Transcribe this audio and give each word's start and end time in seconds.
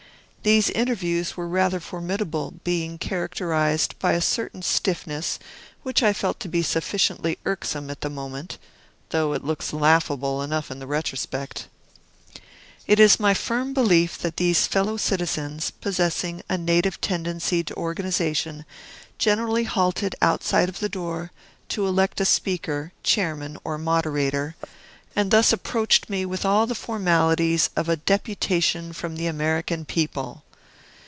These 0.43 0.71
interviews 0.71 1.37
were 1.37 1.47
rather 1.47 1.79
formidable, 1.79 2.55
being 2.63 2.97
characterized 2.97 3.93
by 3.99 4.13
a 4.13 4.21
certain 4.21 4.63
stiffness 4.63 5.37
which 5.83 6.01
I 6.01 6.13
felt 6.13 6.39
to 6.39 6.47
be 6.47 6.63
sufficiently 6.63 7.37
irksome 7.45 7.91
at 7.91 8.01
the 8.01 8.09
moment, 8.09 8.57
though 9.11 9.33
it 9.33 9.43
looks 9.43 9.71
laughable 9.71 10.41
enough 10.41 10.71
in 10.71 10.79
the 10.79 10.87
retrospect. 10.87 11.67
It 12.87 12.99
is 12.99 13.19
my 13.19 13.35
firm 13.35 13.71
belief 13.75 14.17
that 14.17 14.37
these 14.37 14.65
fellow 14.65 14.97
citizens, 14.97 15.69
possessing 15.69 16.41
a 16.49 16.57
native 16.57 16.99
tendency 17.01 17.63
to 17.65 17.75
organization, 17.75 18.65
generally 19.19 19.65
halted 19.65 20.15
outside 20.23 20.69
of 20.69 20.79
the 20.79 20.89
door 20.89 21.31
to 21.69 21.85
elect 21.85 22.19
a 22.19 22.25
speaker, 22.25 22.93
chairman, 23.03 23.59
or 23.63 23.77
moderator, 23.77 24.55
and 25.13 25.29
thus 25.29 25.51
approached 25.51 26.09
me 26.09 26.25
with 26.25 26.45
all 26.45 26.65
the 26.67 26.73
formalities 26.73 27.69
of 27.75 27.89
a 27.89 27.97
deputation 27.97 28.93
from 28.93 29.17
the 29.17 29.27
American 29.27 29.83
people. 29.83 30.41